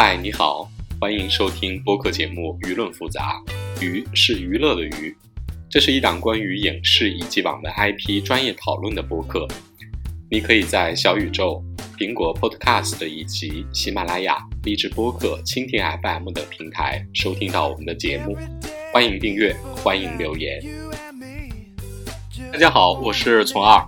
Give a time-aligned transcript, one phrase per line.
[0.00, 3.42] 嗨，你好，欢迎收听播客节目《舆论复杂》，
[3.84, 5.12] 娱是娱乐的娱，
[5.68, 9.44] 这是一档关于影视以及网文 IP 专业讨论的播客。
[10.30, 11.60] 你可以在小宇宙、
[11.98, 18.38] 苹果 Podcast 以及喜马拉雅、荔枝播客、蜻蜓 FM 等平台收听到我们的节目。
[18.92, 19.52] 欢迎订阅，
[19.82, 20.62] 欢迎留言。
[22.52, 23.84] 大家好，我是从二，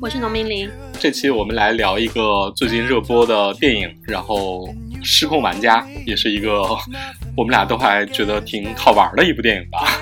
[0.00, 0.70] 我是农民林。
[1.00, 4.68] 这期我们来聊一个最近热播的电影，然后
[5.02, 6.62] 《失控玩家》也是一个
[7.36, 9.98] 我们俩都还觉得挺好玩的一部电影吧。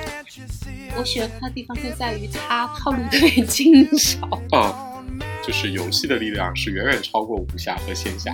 [0.97, 4.19] 我喜欢它的地方就在于它套路特别精少。
[4.53, 4.75] 嗯，
[5.47, 8.33] 就是游戏的力量是远远超过武侠和仙侠。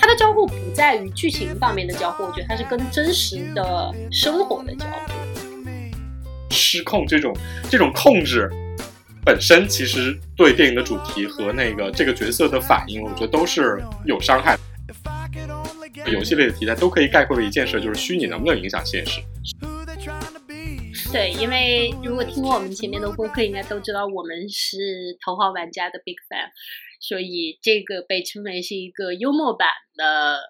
[0.00, 5.12] 它的交互不在于剧情方面的交互，我觉得它是跟真实的生活的交互。
[6.50, 7.34] 失控这种
[7.68, 8.48] 这种控制
[9.24, 14.60] 本身，其实对电影的主题和那个这个角色的反应，我觉得都是有伤害的。
[16.12, 19.20] 游戏类的题材都可以概括为一件事，就是虚拟能不能影响现实。
[21.12, 24.76] 对，因为如果听过我们前面的播客，应该都知道我们是
[25.24, 26.50] 《头号玩家》的 big fan，
[27.00, 30.40] 所以这个被称为是一个幽默版的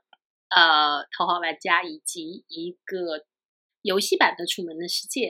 [0.48, 3.24] 呃《头号玩家》，以及一个
[3.82, 5.20] 游戏版的《楚门的世界》。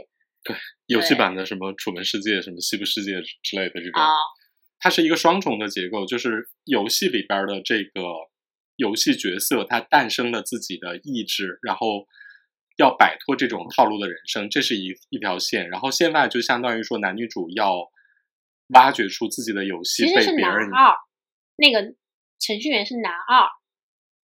[0.44, 4.08] 对，游戏版的什么《楚门世界》、什么《西部世界》之类的这种，啊、
[4.78, 8.00] 它是一个双重的结构，就是游戏里边的这个
[8.76, 12.06] 游戏角色，他诞生了自己的意志，然后
[12.76, 15.68] 要摆脱这种套路的人生，这是一一条线。
[15.68, 17.90] 然后线外就相当于说男女主要
[18.68, 20.94] 挖掘出自己的游戏其实是被别人男二，
[21.56, 21.94] 那个
[22.40, 23.46] 程序员是男二，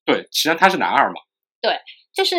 [0.04, 1.20] 对，实际上他是男二嘛，
[1.60, 1.78] 对
[2.12, 2.36] 就是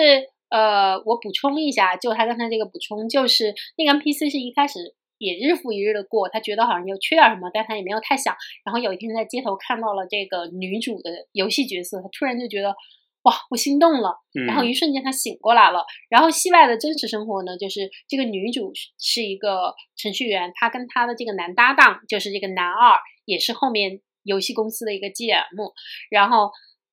[0.49, 4.79] 呃，我补充一下，就他刚才这个补充，就是那个 NPC 是一开始
[5.21, 8.35] 也日复一日的过，他觉得好像又缺点什么，但他也没有太想。
[8.65, 12.75] 然后有一天在街头看到了这个女主的游戏角色，他突然就觉得
[13.21, 14.17] 哇，我心动了。
[14.33, 15.85] 嗯、然后一瞬间他醒过来了。
[16.09, 25.45] 然后戏外的真实生活呢，就是这个女主是一个程序员，她跟她的这个男搭档就是这个男二，也是后面游戏公司的一个 GM，
[26.09, 26.49] 然后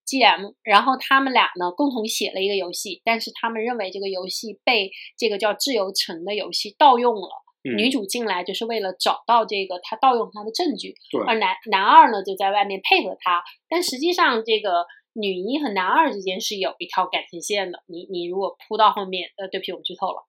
[0.07, 7.48] GM，然后他们俩呢共同写了一个游戏，但是他们认为这个游戏被这个叫自由城的游戏盗用了。
[7.65, 17.83] 嗯女主进来就是为了找到这个他盗用他的证据，对而男男二呢就在外面配合他，但实际上这个女一和男二之间是有一条感情线的。
[17.87, 20.25] 你你如果铺到后面，呃，对不起，我剧透了。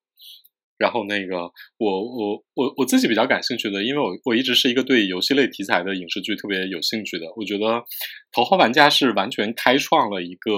[0.76, 7.26] 然后那个我我我我自己比较感兴趣的，因为我我一直是一个对游戏类题材的影视剧特别有兴趣的。
[7.36, 7.66] 我觉得
[8.32, 10.50] 《头号玩家》是完全开创了一个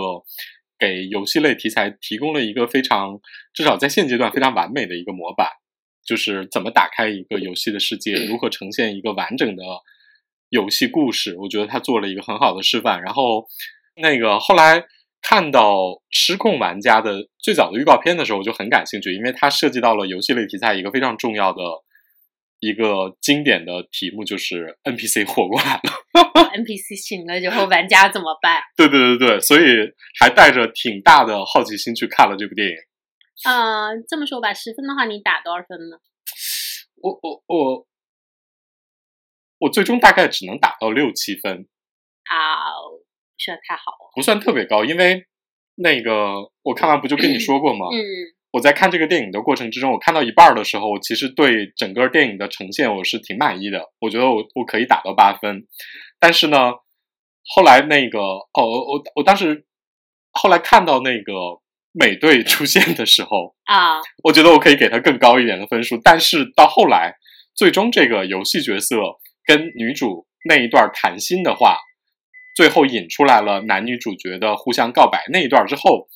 [0.79, 3.21] 给游戏类题材提供了一个非常
[3.53, 5.49] 至少在现阶段非常完美的一个模板，
[6.13, 9.63] 就是怎么打开一个游戏的世界，如何呈现一个完整的
[10.51, 11.37] 游戏故事。
[11.39, 13.01] 我觉得他做了一个很好的示范。
[13.03, 13.47] 然后
[13.97, 14.85] 那个后来。
[15.25, 15.77] 看到
[16.11, 21.63] 《失控玩家》的最早的预告片的时候，我就很感兴趣，因为它涉及到了游戏类题材一个非常重要的
[22.59, 25.81] 一个经典的题目，就是 NPC 活过来了。
[26.59, 28.61] NPC 醒了之后，玩家怎么办？
[28.77, 29.63] 对对对对，所以
[30.19, 32.75] 还带着挺大的好奇心去看了这部电影。
[33.45, 35.99] 嗯、呃，这么说吧，十分的话，你打多少分呢？
[37.03, 37.87] 我我我
[39.59, 41.67] 我最终大概只能打到六七分。
[42.25, 44.13] 啊，不算太好了。
[44.15, 45.27] 不算特别高，因为
[45.75, 47.87] 那个我看完不就跟你说过吗？
[47.93, 47.99] 嗯，
[48.53, 55.67] 我在看这个电影的过程之中，我看到一半的时候，我其实对整个电影的呈现我是挺满意的，我觉得我我可以打到八分。
[56.21, 56.75] 但是呢，
[57.45, 59.67] 后来那个哦，我我我当时
[60.31, 61.33] 后来看到那个
[61.93, 66.01] 美队出现的时候 啊，我觉得我可以给他更高一点的分数。
[66.03, 67.15] 但是到后来，
[67.55, 68.97] 最终这个游戏角色
[69.45, 71.79] 跟女主那一段谈心的话。
[72.55, 76.07] 最后引出来了男女主角的互相告白那一段之后，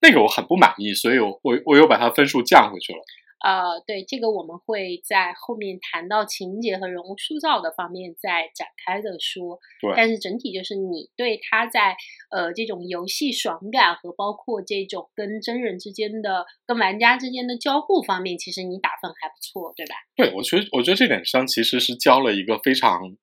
[0.00, 2.98] 那个我很不满意，所以我我我又把它分数降回去了。
[3.44, 9.58] 呃，对，这个我们会在后面谈到情节和人物塑造的方面再展开的说。
[9.80, 11.96] 对，但是整体就是你对他在
[12.30, 19.94] 呃这种游戏爽感和包括这种跟真人之间的、跟玩家之间的交互方面，其实你打分还不错，对吧？
[20.16, 23.16] 对，我觉得我觉得这点上其实是交了一个非常。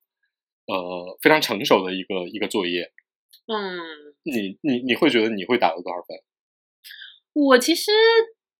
[0.68, 2.90] 呃，非常成熟的一个一个作业。
[3.46, 3.78] 嗯，
[4.24, 6.18] 你你你会觉得你会打到多少分？
[7.34, 7.92] 我其实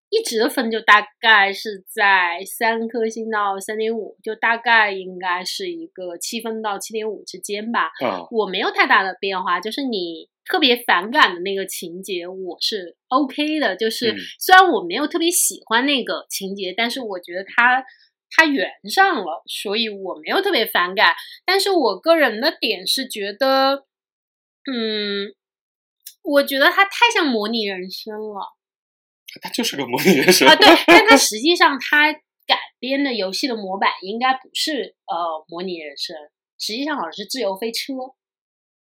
[0.09, 7.91] 一直的分就大概是在三颗星到三点五，就大概应该是一个七分到七点五之间吧。
[8.05, 13.75] 嗯，我没有太大的变化，就是你特别反感的那个情节，我是 OK 的。
[13.75, 17.85] 就是嗯虽然我没有特别喜欢那个情节，但是我觉得它
[18.31, 21.15] 它圆上了，所以我没有特别反感。
[21.45, 23.87] 但是我个人的点是觉得，
[24.71, 25.35] 嗯，
[26.23, 28.55] 我觉得它太像模拟人生了
[29.41, 30.55] 它就是个模拟人生啊！
[30.57, 32.13] 对，但它实际上它
[32.47, 36.17] 改编的游戏的模板应该不是呃模拟人生，
[36.59, 37.95] 实际上好像是自由飞车，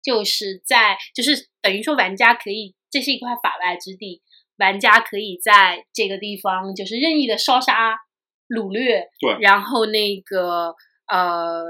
[0.02, 4.22] 就是在就是等于说玩家可以，这是一块法外之地，
[4.58, 7.96] 玩家可以在这个地方就是任意的烧杀
[8.48, 10.74] 掳掠，对然后那个
[11.08, 11.62] 呃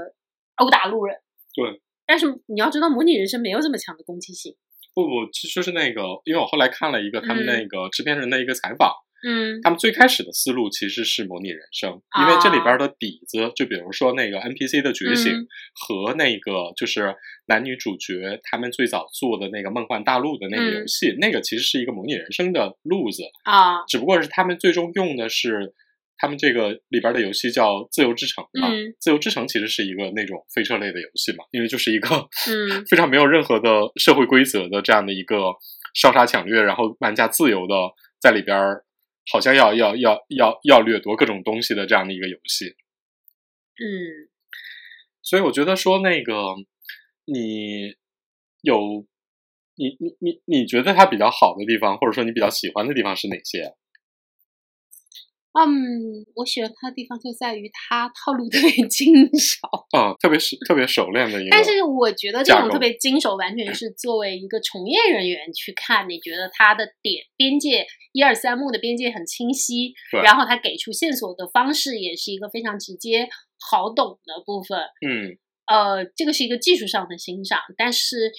[0.55, 1.17] 殴打路人，
[1.53, 1.81] 对。
[2.07, 4.55] 但是你要知道，模拟人生没有这么强的攻击性。
[4.95, 7.45] 不不，就就是那个，因为我后来看了一个他们嗯。
[7.45, 8.91] 那个制片人的一个采访，
[9.27, 9.59] 嗯。
[9.61, 15.47] 他们最开始的思路其实是模拟人生，因为这里边的底子，就比如说那个 NPC 的觉醒、嗯。
[15.75, 17.13] 和那个就是
[17.47, 25.73] 男女主角他们最早做的那个梦幻大陆的那个游戏，那个其实是一个模拟人生的路子，啊，只不过是他们最终用的是。
[26.17, 32.09] 他们这个里边的游戏叫《自由之城》嘛，嗯自由之城》其实是一个那种飞车类的游戏嘛，因为就是一个
[32.47, 35.53] 嗯非常没有任何的社会规则的这样的一个
[35.93, 37.75] 烧杀抢掠，然后玩家自由的
[38.19, 38.85] 在里边儿，
[39.31, 42.75] 好像要要要要要掠夺各种东西的这样的一个游戏。
[43.75, 44.29] 嗯。
[45.21, 46.55] 所以我觉得说那个
[47.25, 47.95] 你
[48.61, 49.05] 有
[49.75, 53.73] 你你你你觉得它比较好的地方，或者说你比较喜欢的地方是哪些？
[55.57, 59.67] 嗯，我喜欢他的地方就在于他套路特别 精熟，
[59.97, 69.93] 啊、特别是特别熟练的一个，但是我觉得这种特别精熟，完全是作为一个从业人员去看，你觉得他的点边界一二三幕的边界很清晰，
[70.23, 73.29] 然后他给出线索的方式也是一个非常直接、
[73.59, 74.79] 好懂的部分。
[75.07, 75.37] 嗯。
[75.67, 78.31] 呃，这个是一个技术上的欣赏，但是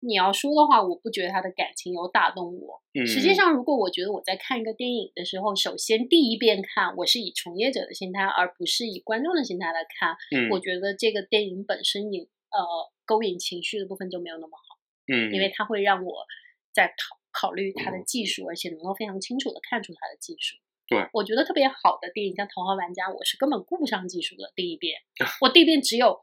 [0.00, 2.82] 你要说的话，我不觉得他的感情有打动我。
[2.94, 12.58] 嗯，实际上，如果我觉得我在看一个电影的时候，首先第一遍看，我是以从业者的心态，而不是以观众的心态来看，嗯我觉得这个电影本身引呃
[13.04, 14.78] 勾引情绪的部分就没有那么好，
[15.12, 16.26] 嗯，因为它会让我
[16.72, 20.56] 在考考虑它的技术，而且能够非常清楚的看出它的技术。
[20.88, 24.52] 对，我觉得特别好的电影，像《头号玩家》，我是根本顾不上技术的。
[24.56, 24.98] 第一遍，
[25.40, 26.18] 我第一遍只有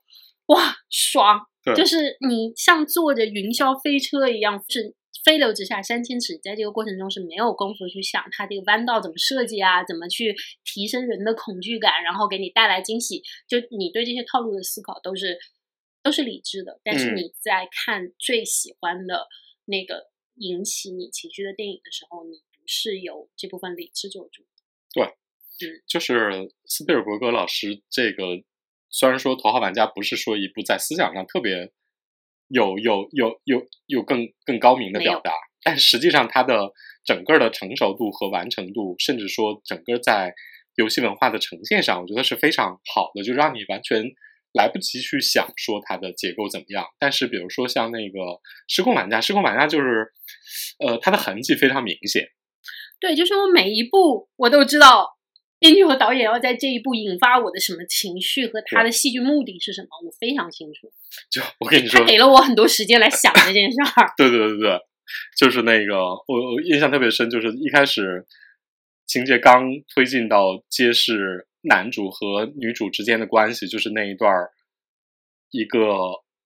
[0.47, 4.95] 哇爽，对就是你像坐着云霄飞车一样，是
[5.25, 13.21] 飞流直下三千尺，在这个过程中是没有功夫去想它这个弯道怎么设计啊，怎么去提升人的恐惧感，然后给你带来惊喜。
[13.47, 15.37] 就你对这些套路的思考都是
[16.01, 19.27] 都是理智的，但是嗯你在看最喜欢的
[19.65, 24.45] 那个引起你情绪的电影的时候，你不是由这部分理智做主。
[24.93, 28.23] 对就是斯皮尔伯格老师这个，
[28.89, 31.71] 虽然说《头号玩家》不是说一部在思想上特别
[32.47, 35.31] 有有有有有更更高明的表达，
[35.63, 36.71] 但实际上它的
[37.03, 40.33] 整个的成熟度和完成度，甚至说整个在
[40.75, 44.03] 游戏文化的呈现上，我觉得是非常好的，就让你完全
[44.53, 46.85] 来不及去想说它的结构怎么样。
[46.99, 48.19] 但是比如说像那个
[48.67, 50.13] 《失控玩家》，《失控玩家》就是，
[50.79, 52.29] 呃，它的痕迹非常明显。
[52.99, 55.16] 对，就是我每一步我都知道
[55.59, 60.91] 编剧和导演要在这一步引发我的什么情绪和他的戏剧目的是什么，我非常清楚。
[61.31, 64.13] 就我跟你说他，给了我很多时间来想这件事儿。
[64.17, 64.79] 对对对对，
[65.37, 68.25] 就是那个我我印象特别深，就是一开始
[69.07, 69.63] 情节刚
[69.95, 74.51] 推进到揭示男主和女主之间的关系，就是那一段儿
[75.49, 75.89] 一个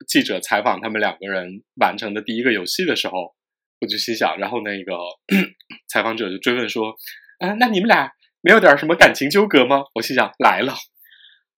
[0.07, 3.35] 记者采访他们两个人完成的第一个游戏的时候，
[3.81, 4.93] 我就心想，然后那个
[5.91, 6.95] 采访者就追问说
[7.39, 10.73] ：“啊，那你们俩没有点什么感情纠葛吗？”我心想来了，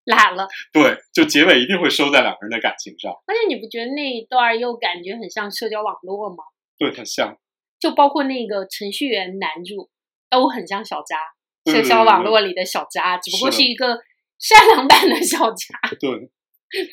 [0.06, 6.44] 来了，对，就结尾一定会收在两个人的感情上，而且你不觉得那一段又感觉很像社交网络吗？
[6.78, 7.38] 对，很像，
[7.80, 9.90] 就包括那个程序员男主
[10.30, 14.00] 都很像小渣，社交网络里的小渣，只不过是一个
[14.40, 16.10] 善良版的小渣，对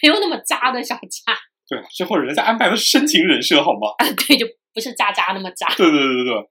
[0.03, 1.35] 没有那么渣的小渣。
[1.69, 3.95] 对，最后人家安排的是深情人设，好吗？
[3.99, 5.67] 啊，对，就不是渣渣那么渣。
[5.77, 6.51] 对对对对对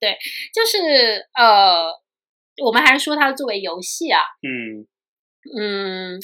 [0.00, 0.18] 对，
[0.52, 1.90] 就是呃，
[2.64, 4.86] 我们还是说它作为游戏啊，嗯。
[5.56, 6.18] 嗯，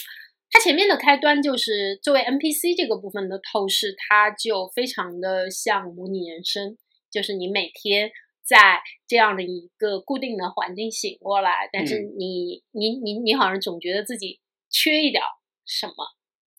[0.51, 6.77] 它前面的开端就是作为 NPC 这个部分的透视，它就非常的像模拟人生，
[7.11, 8.11] 就是你每天
[8.45, 12.15] 在这样的一个固定的环境醒过来，但是嗯。
[12.19, 15.29] 你、你你你好像总觉得自己缺一点儿
[15.65, 15.95] 什么，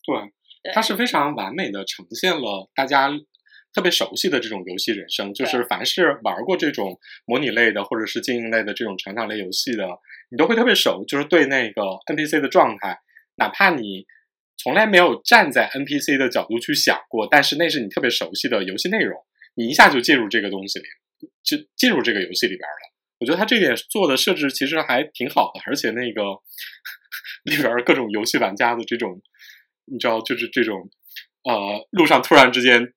[0.06, 0.16] 对，
[0.62, 0.72] 对。
[0.72, 3.10] 它是非常完美的呈现了大家
[3.74, 9.86] 特别熟悉的这种游戏人生，就是凡是玩过这种模拟类的或者是经营类的这种成长类游戏的，
[10.30, 13.00] 你都会特别熟，就是对那个 NPC 的状态，
[13.36, 14.06] 哪怕你
[14.56, 19.20] 从来没有站在 NPC 的角度去想过，但是那是你特别熟悉的游戏内容，
[19.56, 20.84] 你一下就进入这个东西里，
[21.42, 22.94] 就进入这个游戏里边了。
[23.18, 26.22] 我觉得他这点做的设置其实还挺好的，而且那个
[27.44, 29.20] 里边各种游戏玩家的这种，
[29.86, 30.88] 你知道，就是这种
[31.44, 32.92] 呃，路上突然之间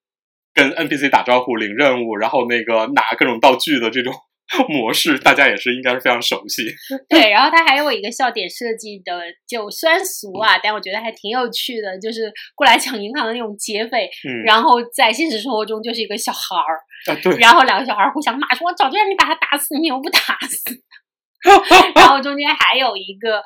[0.57, 4.11] 跟 NPC 打招呼、领任务，然后那个拿各种道具的这种
[4.67, 6.63] 模式，大家也是应该是非常熟悉。
[7.07, 20.81] 对，然后它还有一个笑点设计的，就虽然俗啊，但我觉得还挺有趣的，就是过来抢银行的那种劫匪，嗯，然后在现实生活中就是一个小孩儿，啊对，然后两个小孩儿互相骂说：“我早就让你把他打死，你又不打死。”
[21.93, 23.43] 然后中间还有一个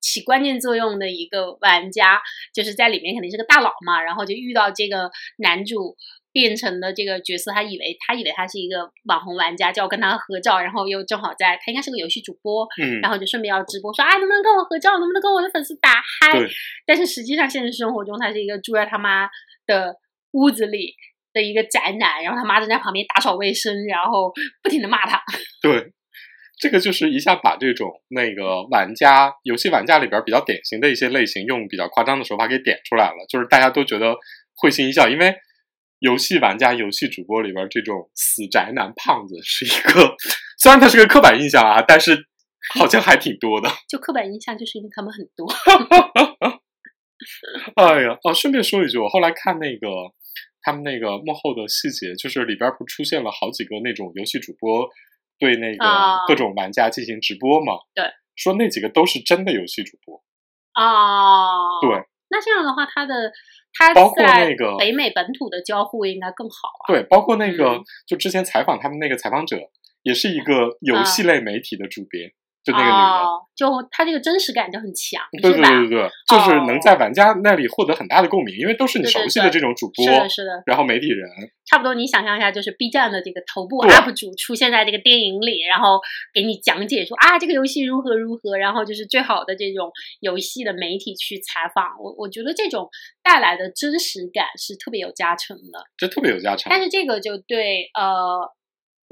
[0.00, 2.20] 起关键作用的一个玩家，
[2.54, 5.96] 就是在里面肯定是个大佬嘛，然后就遇到这个男主
[6.32, 16.48] 变成了这个角色，他以为他以为他是一个网红玩家，就要跟他合照，然后又正好在他应该是个游戏主播，嗯，然后就顺便要直播说啊，能不能跟我合照，能不能跟我的粉丝打嗨对？
[16.86, 19.28] 但是实际上现实生活中他是一个住在他妈
[19.66, 19.94] 的
[20.32, 20.94] 屋子里
[21.34, 25.22] 的一个宅男，然后他妈正在旁边打扫卫生，然后不停的骂他。
[25.60, 25.92] 对，
[26.58, 34.14] 这个就是一下把这种那个玩家游戏玩家里边比较典型的一些类型，用比较夸张的手法给点出来了，就是大家都觉得
[34.56, 35.34] 会心一笑，因为
[36.02, 40.16] 游戏玩家、游戏主播里边这种死宅男胖子是一个，
[40.58, 42.26] 虽然他是个刻板印象啊，但是
[42.74, 43.70] 好像还挺多的。
[43.88, 45.46] 就刻板印象，就是因为他们很多。
[47.76, 49.86] 哎呀，哦，顺便说一句，我后来看那个
[50.60, 54.88] 他们那个幕后的细节，就是里边不出现了好几个那种游戏主播
[55.38, 57.74] 对那个啊各种玩家进行直播嘛？
[57.94, 58.04] 对，
[58.34, 60.20] 说那几个都是真的游戏主播。
[60.74, 61.94] 哦，对，
[62.32, 63.30] 那这样的话，它的
[63.74, 66.88] 它包括在那个北美本土的交互应该更好啊。
[66.88, 67.84] 对，包括那个、嗯。
[68.06, 69.58] 就之前采访他们那个采访者，
[70.02, 71.04] 也是一个游啊。
[71.04, 72.32] 戏类媒体的主编，
[72.64, 72.94] 就那个女的。
[72.94, 75.68] 哦，就她这个真实感就很强，对吧？
[75.68, 81.28] 对对对对，就是能在玩家那里获得很大的共鸣，因为都是你熟悉的这种主播，是的，是的，然后媒体人，
[81.66, 81.94] 差不多。
[81.94, 86.00] 你想象一下，就是 B 站的这个头部 UP 主出现在这个电影里，然后
[86.32, 89.90] 给你讲解说啊，这个游戏如何如何，然后就是最好的这种
[90.20, 91.84] 游戏的媒体去采访。
[92.00, 92.88] 我我觉得这种
[93.22, 95.84] 带来的真实感是特别有加成的。
[95.96, 96.70] 这特别有加成。
[96.70, 98.40] 但是这个就对呃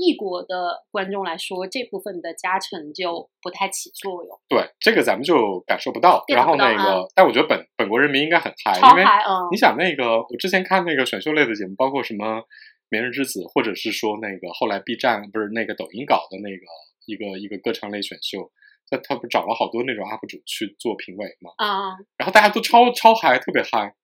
[0.00, 4.40] 异国的观众来说，这部分的加成就不太起作用。
[4.49, 6.25] 对这个咱们就感受不到。
[6.28, 9.04] 然后那个，啊但我觉得本本国人民应该很嗨，因为
[9.50, 12.38] 你想那个，我之前看那个选秀类的节目，包括什么
[12.88, 16.64] 《明日之子》，或者是说那个后来 B 站不是那个抖音搞的那个
[17.04, 18.50] 一个一个歌唱类选秀，
[18.88, 23.95] 他他不找了好多那种 UP 主去做评委嘛，啊、然后大家都超超嗨，特别嗨，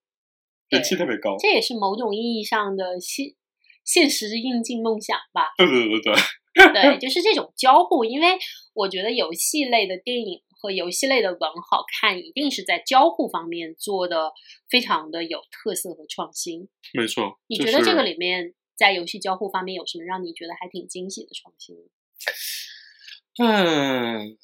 [0.69, 1.37] 人气特别高。
[1.38, 3.35] 这也是某种意义上的现
[3.87, 5.55] 现实应进梦想吧。
[5.57, 8.37] 对对对对对，对，就是这种交互，因为
[8.75, 14.33] 我觉得游戏类的电影和游戏类的文好看，一定是在交互方面做的
[14.69, 16.69] 非常的有特色和创新。
[16.93, 17.38] 没错。
[17.47, 21.76] 你觉得这个里面在游戏交互方面有什么让你觉得还挺惊喜的创新？
[23.38, 24.38] 嗯，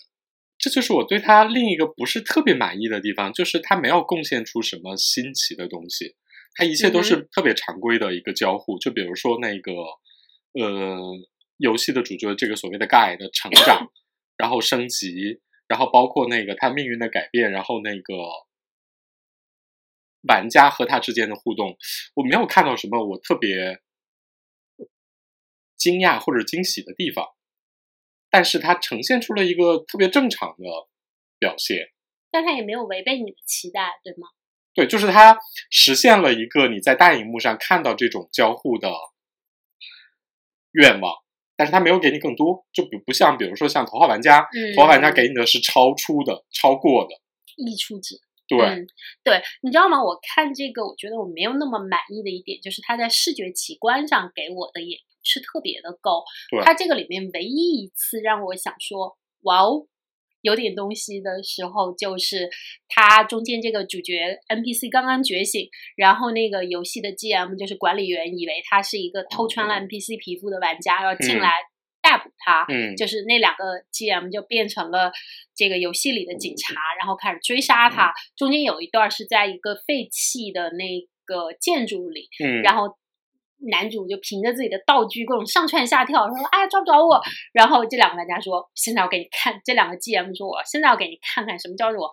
[0.59, 6.15] 这就是我对他另一个不是特别满意的地方，就是他没有贡献出什么新奇的东西，
[6.55, 8.79] 他一切都嗯是特别常规的一个交互。
[8.79, 9.73] 就比如说那个
[10.55, 10.99] 呃，
[11.57, 13.91] 游戏的主角这个所谓的 guy 的成长，
[14.37, 18.15] 然后升级，然后包括那个他命运的改变，然后那个
[20.29, 21.77] 玩家和他之间的互动，
[22.15, 23.81] 我没有看到什么我特别
[25.77, 27.27] 惊讶或者惊喜的地方。
[28.35, 30.65] 但是它呈现出了一个特别正常的
[31.39, 31.93] 表现，
[32.31, 34.29] 但它也没有违背你的期待，对吗？
[34.75, 35.39] 对，就是它
[35.71, 38.91] 实现了一个你在大荧幕上看到这种交互的
[40.73, 41.15] 愿望，
[41.57, 47.15] 但是它没有给你更多，就比不像比如说像头号玩家，嗯头号玩家给你的是超出的、超过的，
[47.57, 48.17] 溢出值。
[48.49, 48.87] 对，嗯，
[49.23, 50.03] 对，你知道吗？
[50.03, 56.25] 我看这个，我觉得我没有那么满意的一点，就是它在视觉奇观上给我的也不是特别的够。
[56.51, 59.87] 对它这个里面唯一一次让我想说，哇哦，
[60.43, 62.51] 有点东西的时候，就是
[62.89, 71.41] 他中间这个主角 NPC 刚刚觉醒，然后那个游戏的 GM 就是管理员，以为他是一个偷穿了 NPC 皮肤的玩家，要进嗯。
[71.41, 71.51] 来
[72.03, 72.67] 逮捕他。
[72.69, 75.13] 嗯，就是那两个 GM 就变成了
[75.55, 77.91] 这个游戏里的警察，然后开始追杀嗯。
[77.93, 78.13] 他。
[78.37, 82.97] 中间有一段是在一个废弃的那个建筑里，嗯，然后
[83.71, 87.21] 男主就凭着自己的道具各种上蹿下跳，说：“哎呀，抓不着我！”
[87.53, 92.11] 然后这两个玩家说：“现在我给你看。”这两个 GM 说：“我现在要给你看看什么叫做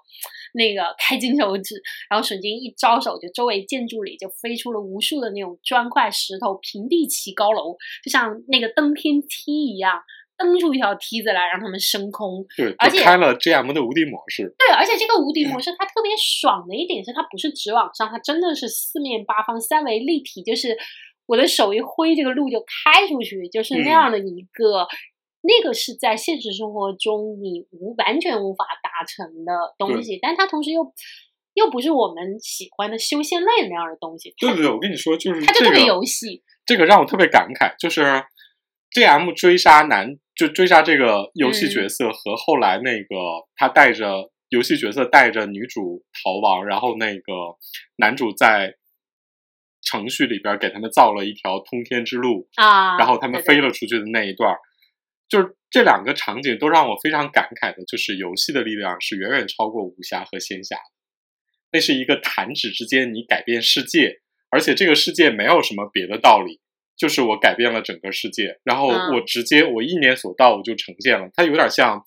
[0.54, 1.76] 那个开金手指。”
[2.10, 10.02] 然后水晶一招手，就周围建筑里就飞出了无数的那种砖块、石头，平地起高楼，就像那个登天梯一样，
[10.38, 12.46] 蹬出一条梯子来让他们升空。
[12.56, 20.78] 对，而且开了 GM 的无敌模式，对，而且这个无敌模式它特别爽的一点是，它不是直往上，它真的是四面八方三维立体，就是
[21.30, 24.88] 我的手一挥，这个路就开出去，就是那样的一个。
[25.42, 30.94] 那个是在现实生活中你无完全无法达成的东西，但它同时又
[31.54, 36.44] 又不是我们喜欢的修仙类那样的东西，对对对，我跟你说，就是它就特别游戏。
[36.66, 38.04] 这个让我特别感慨，就是
[38.92, 43.16] G M 追杀男，就追杀这个游戏角色和后来那个
[43.56, 47.32] 他带着游戏角色带着女主逃亡，然后那个
[47.96, 48.76] 男主在
[49.90, 54.58] 程序里边给他们造了一条通天之路啊，然后他们飞了出去的那一段儿，
[55.28, 60.76] 就是这两个场景都让我非常感慨的，就是游戏的力量是远远超过武侠和仙侠。
[61.72, 66.60] 那是一个弹指之间你改变世界，而且这个世界没有什么别的道理，
[66.98, 72.04] 就是我改变了整个世界，然后嗯我直接我意念所到我就呈现了，它有点像，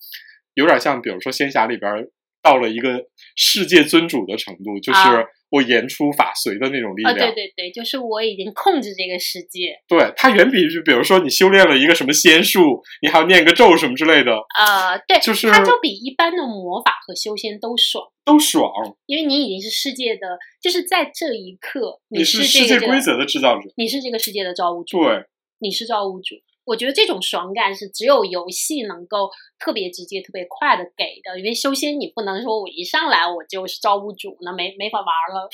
[0.53, 2.09] 有点像，比如说仙侠里边儿
[2.41, 3.05] 到了一个
[3.37, 5.23] 世界尊主的程度，就是啊
[5.53, 7.31] 我言出法随的那种力啊，量。
[7.31, 18.67] 对对对，就是我已经控制这个世界，对，它远比就比如说你修炼了一个什么仙术，你还要念个咒什么之类的呃，对，就是它就比一般的魔法和修仙都爽，都爽。
[19.05, 25.23] 因为你已经是世界的，就是在这一刻，你是世界规，则的制造者，你是这个世界的造物主，对，
[25.59, 26.35] 你是造物主。
[26.65, 29.29] 我觉得这种爽感是只有游戏能够
[29.59, 35.49] 特别直接、特别快的给的，因为修仙你不能说我一上来我就是造物主，那没没法玩了。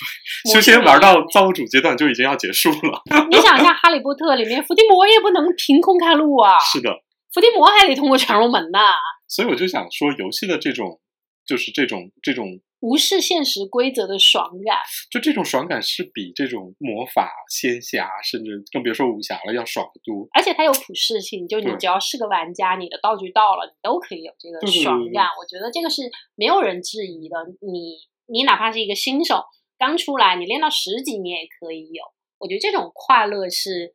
[0.51, 3.01] 修仙玩到造物主阶段就已经要结束了。
[3.29, 6.91] 你想一下，《哈利波特》里面伏地魔也不能凭空开路啊，是的，
[7.33, 8.93] 伏地魔还得通过传送门呐，
[9.27, 10.99] 所以我就想说，游戏的这种
[11.45, 12.45] 就是这种这种
[12.81, 14.77] 无视现实规则的爽感。
[15.11, 20.27] 就这种爽感是比这种魔法、仙侠，甚至更别说武侠了，要爽得多。
[20.33, 25.27] 而且它有普适性，就你只要是个玩家，你的道具到了，你都可以有这个爽感。
[25.39, 26.03] 我觉得这个是
[26.35, 27.35] 没有人质疑的。
[27.61, 29.43] 你你哪怕是一个新手，
[29.77, 32.03] 刚出来，你练到十级，你也可以有。
[32.37, 33.93] 我觉得这种快乐是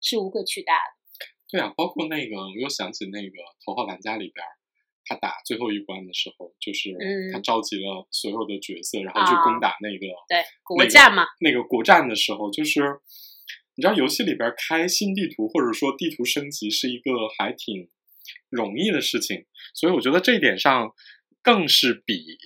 [0.00, 0.98] 是无可取代的。
[1.50, 3.26] 对啊，包括那个，我又想起那个
[3.64, 4.50] 《头号玩家》里边儿，
[5.08, 7.32] 他打最后一关的时候，就是嗯。
[7.32, 9.44] 他召集了所有的角色，然后去啊。
[9.44, 12.80] 攻打那个对，国那个战嘛，那个国战的时候，就是
[13.76, 17.88] 你知道游戏里边开新地图或者说地图升级是一个还挺
[18.50, 20.92] 容易的事情，所以我觉得这一点上
[21.42, 22.38] 更是比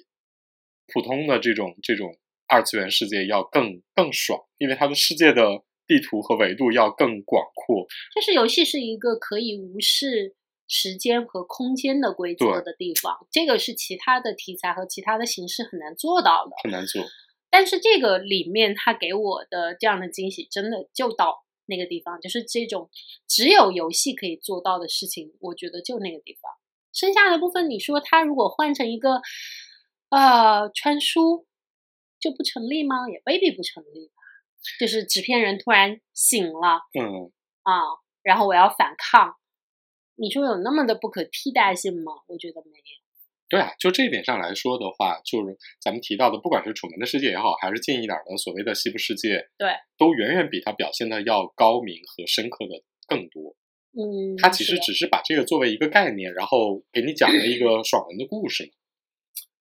[0.93, 7.87] 普通的这种这种二次元世界要更更爽，因为它的世界的地图和维度要更广阔。
[8.15, 10.37] 就是游戏是一个可以无视
[10.75, 16.53] 时间和空间的规则的地方，这个是其他的题材和其他的形式很难做到的。
[16.63, 17.05] 很难做，
[17.51, 22.89] 但是这个里面它给我的这样的惊喜，真的就到那个地方，就是这种
[23.29, 26.51] 只有游戏可以做到的事情，我觉得就那个地方。
[26.95, 29.21] 剩下的部分，你说它如果换成一个
[30.09, 31.47] 呃穿书，
[32.19, 33.11] 就不成立吗？
[33.11, 34.15] 也未必不成立吧。
[34.81, 37.31] 就是纸片人突然醒了嗯，
[37.63, 37.83] 啊，
[38.23, 39.37] 然后我要反抗，
[40.23, 42.13] 你说有那么的不可替代性吗？
[42.29, 42.85] 我觉得没有。
[43.49, 53.57] 对啊，就这一点上来说的话，就是咱们提到的，不管是《楚门的世界》也好，还是近一点的所谓的西部世界，对，都远远比它表现的要高明和深刻的更多。
[53.95, 58.73] 嗯，它其实只是把这个作为一个概念，然后给你讲了一个 爽文的故事。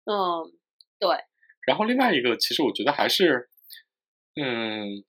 [0.05, 0.51] 嗯，
[0.99, 1.17] 对，
[1.65, 3.49] 然后另外一个，其实我觉得还是，
[4.35, 5.05] 嗯，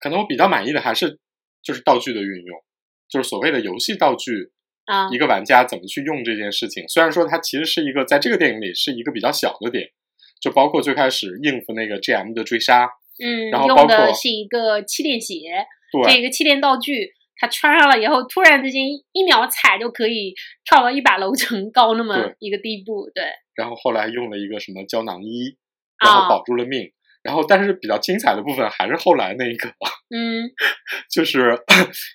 [0.00, 1.20] 可能我比较满意的还是
[1.62, 2.64] 就是道具的运用，
[3.06, 4.50] 就是所谓的游戏道具，
[4.88, 6.82] 啊，一个玩家怎么去用这件事情。
[6.88, 9.86] 虽然说它其实是一个在这个电影里是一个比较小的点，
[10.40, 12.88] 就包括最开始应付那个 GM 的追杀，
[13.22, 15.66] 嗯，然后包括用的是一个气垫鞋，
[16.06, 20.32] 这一个气垫道具，他穿上了以后，突然之间一秒踩就可以
[20.64, 23.24] 跳到一百楼层高那么一个地步，对，
[23.54, 25.58] 然后后来用了一个什么胶囊衣，
[26.02, 26.90] 然后啊保住了命。
[27.22, 29.68] 然后，但是比较精彩的部分还是后来那个，
[30.14, 30.48] 嗯，
[31.12, 31.58] 就是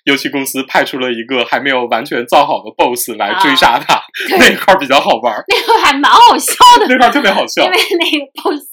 [0.04, 7.76] 游戏公司派出了一个还没有完全造好的 BOSS 来啊追杀他，对那块儿比较好玩儿， 那个还蛮好笑的， 那块儿特别好笑因为。
[7.76, 8.64] 那个 boss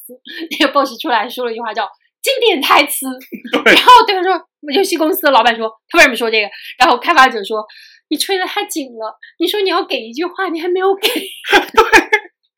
[0.60, 1.88] 那个 boss 出来说了一句话叫
[2.22, 3.06] 经典台词，
[3.52, 4.34] 对然后对方说
[4.74, 7.66] 游戏公司的老板说他为什么说这个，然后开发者说
[8.10, 11.08] 你吹的太紧了，你说你要给一句话，你还没有给，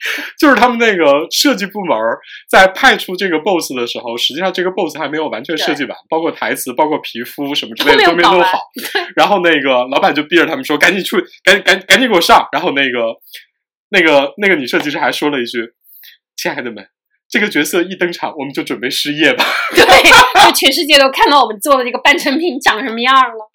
[0.40, 8.60] 就是他们那个设计部门儿在派出这个 BOSS 的时候，实际上这个 BOSS 还没有完全设计完，包括台词、包括皮肤什么之类的都没弄好。
[9.16, 13.00] 然后那个老板就逼着他们说：“赶紧出，赶赶赶紧给我上！”然后那个
[13.90, 15.60] 那个那个女设计师还说了一句
[16.36, 16.86] ：“亲爱的们，
[17.30, 19.46] 这个角色一登场，我们就准备失业吧。
[19.76, 19.84] 对，
[20.46, 23.50] 就全世界都看到我们做的这个半成品长什么样了。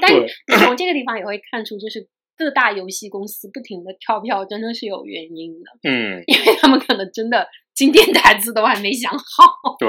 [0.00, 2.06] 但是对你从这个地方也会看出，就是
[2.42, 9.76] 各大游戏公司不停的跳票，真的是有原因的，”嗯， 因为他们可能真的经典台词都还没想好。
[9.78, 9.88] 对。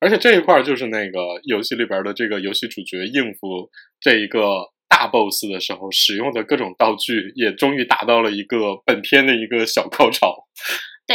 [0.00, 4.40] 而且这一块儿就是那个游戏里边的这个游戏主角应付这一个
[4.88, 10.48] 大 boss 的时候使用的各种道具，也终于达到了一个本片的一个小高潮。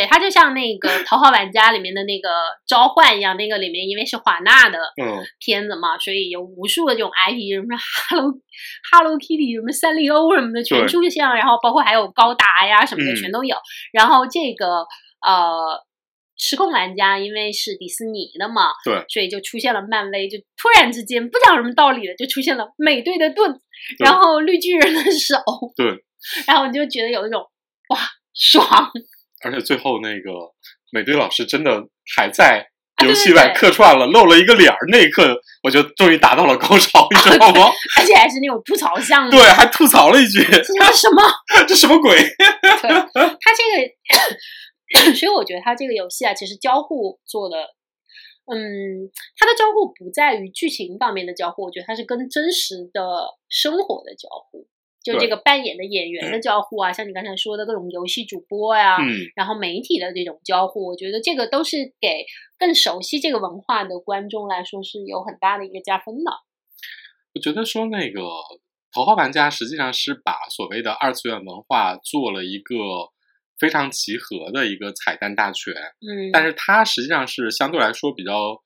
[0.08, 2.30] 对它就像那个《头号玩家》里面的那个
[2.68, 7.76] 召唤一样，那个里面因为是华纳的嗯，片子嘛，所以有无数的这种 IP，什么
[8.10, 8.34] Hello
[8.92, 13.56] Hello Kitty，什么三丽鸥什么的全出现了，然后包括还有高达呀什么的嗯全都有。
[13.92, 14.86] 然后这个
[15.26, 15.84] 呃，
[16.38, 23.60] 时空玩家因为是迪士尼的嘛，对，所以就出现了漫威，就突然之间不讲什么道理的就出现了美队的盾，
[24.00, 25.38] 然后绿巨人的手，
[25.76, 25.86] 对，
[26.48, 27.42] 然后我就觉得有一种
[27.90, 28.00] 哇
[28.34, 28.92] 爽。
[29.48, 30.32] 而且最后那个
[30.92, 31.82] 美队老师真的
[32.16, 32.68] 还在
[33.06, 37.70] 游戏外客串了，露了一个脸儿，那一刻我就终于达到了高潮，你知道吗？
[37.98, 41.24] 而且还是那种吐槽项目，对，还吐槽了一句：“这叫什么？
[41.68, 47.58] 这什么鬼 对，它这个， 所以我觉得他这个游戏啊，其实交互做的，
[48.52, 53.02] 嗯，它的交互不在于剧情方面的交互，我觉得它是跟真实的
[53.50, 54.66] 生活的交互，
[55.14, 62.26] 就这个扮演的演员的交互啊，像你刚才说的各种游戏主播呀、？”嗯，然后媒体的这种交互，我觉得这个都是给
[62.60, 66.32] 更熟悉这个文化的观众来说是有很大的一个加分的。
[67.34, 68.22] 我觉得说那个
[68.92, 72.74] 头号玩家实际上是把所谓的二次元文化做了一个
[73.60, 78.62] 非常集合的一个彩蛋大全，嗯，但是它实际上是相对来说比较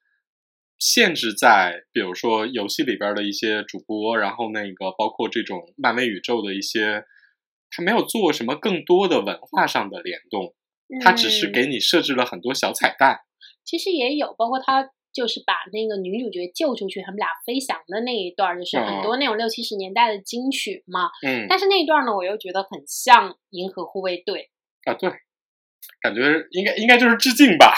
[0.81, 7.03] 限制在，比如说游戏里边的一些主播，然后那个包括这种漫威宇宙的一些，
[7.69, 10.55] 他没有做什么更多的文化上的联动，
[11.03, 13.19] 他只是嗯给你设置了很多小彩蛋。
[13.63, 21.11] 其实也有，包括他就是把那个女主角救出去，他们俩飞翔的那一段儿，就是很多那种六七十年代的金曲嘛。
[21.23, 24.49] 嗯但是那一段呢，我又觉得很像《银河护卫队
[24.85, 25.11] 啊，对，
[26.01, 27.71] 感觉应该应该就是致敬吧。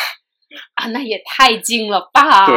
[0.76, 2.46] 啊，那也太近了吧？
[2.48, 2.56] 对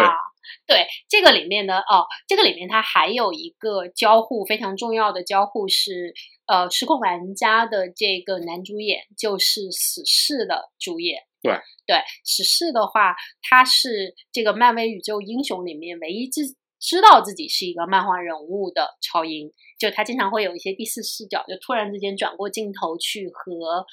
[0.66, 6.12] 对，这个里面呢哦，这个里面它还有一个交互非常重要的交互是，
[6.46, 11.22] 呃，失控玩家的这个男主演就是死侍的主演。
[11.42, 11.52] 对
[11.87, 16.42] 对，死侍的话，他是这个漫威宇宙英雄里面唯一知
[16.81, 23.87] 知道自己是一个漫画人物的超英，就他经常会有一些第四视角，就突然之间转过镜头去和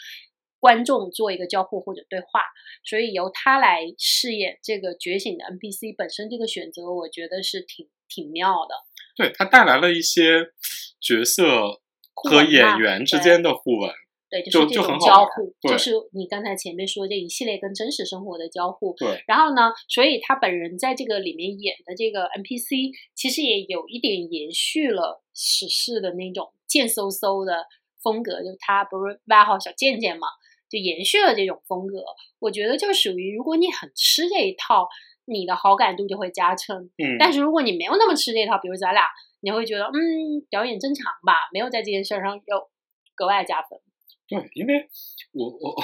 [0.64, 2.40] 观众做一个交互或者对话。
[2.86, 8.76] 所以由他来饰演这个觉醒的 NPC 本身这个选择，我觉得是挺挺妙的。
[9.18, 10.54] 对，他带来了一些
[11.02, 11.82] 角色
[12.14, 13.92] 和演员之间的互文。
[14.30, 18.96] 对，就是就这种很好玩交互，对就是你刚才前面说这一系列跟真实生活的交互。
[18.98, 27.68] 对，然后呢，所以他本人在这个里面演的这个 NPC，其实也有一点延续了史诗的那种贱嗖嗖的
[28.02, 30.28] 风格，就他不是外号小贱贱嘛，
[30.74, 32.04] 就延续了这种风格。
[32.40, 34.90] 我觉得就属于，如果你很吃这一套，
[35.26, 36.90] 你的好感度就会加成。
[36.98, 39.04] 嗯，但是如果你没有那么吃这一套，比如咱俩，
[39.42, 42.70] 你会觉得嗯，表演正常吧，没有在这件事儿上有
[43.14, 43.80] 格外加分。
[44.28, 44.90] 对，因为
[45.34, 45.76] 我我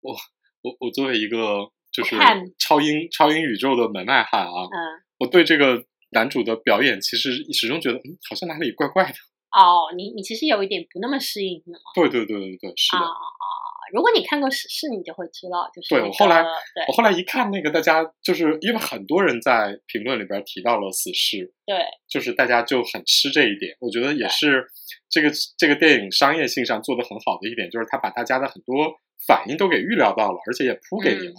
[0.00, 0.16] 我
[0.62, 2.16] 我我作为一个就是
[2.58, 5.04] 超英超英宇宙的门外汉啊，嗯。
[5.18, 9.14] 我对这个男主的表演其实始终觉得，嗯，好像哪里怪怪的。
[9.54, 11.78] 哦，你你其实有一点不那么适应，是吗？
[11.94, 13.02] 对对对对对，是的。
[13.02, 13.46] 啊啊！
[13.94, 16.44] 如果你看过史诗，你就会知道，就是那对我后来
[16.88, 21.76] 我后来一看那个，大家就是因为很多人在评论里边提到了死侍，对
[22.08, 23.76] 就是大家就很吃这一点。
[23.78, 24.66] 我觉得也是
[25.08, 28.92] 这个这个电影商业性上做的很好的一点，就是他把大家的很多
[29.28, 31.34] 反应都给预料到了，而且也铺给你了。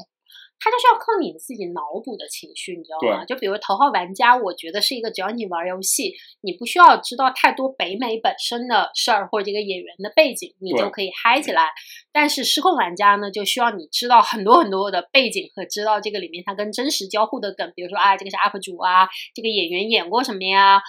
[0.60, 3.26] 它就是要靠你自己脑补的情绪，你知道吗？
[3.26, 11.70] 就比如《头号玩家》，我觉得是一个只要你玩游戏，你不需要知道太多北美本身的事儿或者这个演员的背景，你就可以嗨起来。
[12.12, 20.82] 但是《失控玩家》呢，就需要你知道很多很多的背景和知道这个里面它跟真实交互的梗，比如说啊，这个是 UP 主啊，这个演员演过什么呀，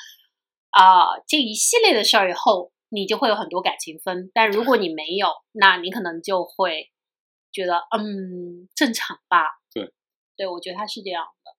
[0.70, 4.30] 啊、这一系列的事儿以后，你就会有很多感情分。
[4.32, 6.90] 但如果你没有，那你可能就会
[7.56, 9.58] 觉得嗯正常吧。
[9.72, 9.90] 对，
[10.36, 11.56] 对我觉得他是这样的。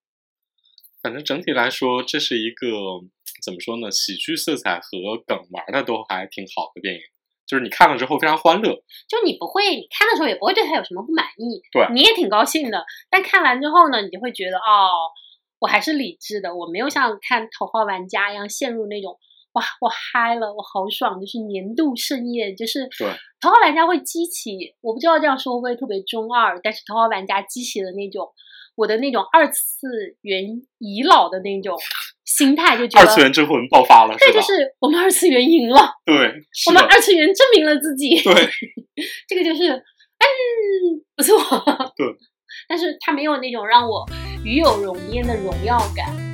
[1.02, 2.68] 反正整体来说，这是一个
[3.44, 3.90] 怎么说呢？
[3.90, 7.02] 喜剧色彩和梗玩的都还挺好的电影，
[7.46, 8.74] 就是你看了之后非常欢乐。
[9.08, 12.86] 就你不会，你看的时候也不会对他有什么不满意，对你也挺高兴的。
[13.10, 14.90] 但看完之后呢，你就会觉得哦，
[15.60, 19.18] 我还是理智的，我没有像看《头号玩家》一样陷入那种
[19.58, 23.08] 哇，我嗨了，我好爽，就是年度盛宴，就是对
[23.42, 28.30] 头号玩家会激起，我不知道这样说会不会特别中二，但是头号玩家激起了那种
[28.76, 29.88] 我的那种二次
[30.22, 30.46] 元
[30.78, 31.76] 遗老的那种
[32.24, 36.16] 心态，就觉得二次元之魂爆发了，对，就是我们二次元赢了，对，
[36.70, 38.22] 我们二次元证明了自己。
[38.22, 38.34] 对，
[39.28, 39.82] 这个就是，嗯，
[41.16, 41.36] 不错。
[41.96, 42.06] 对，
[42.70, 44.06] 但是他没有那种让我
[44.44, 46.27] 与有荣焉的荣耀感。